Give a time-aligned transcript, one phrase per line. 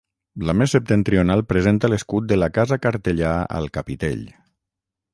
[0.49, 4.29] La més septentrional presenta l'escut de la Casa Cartellà al capitell.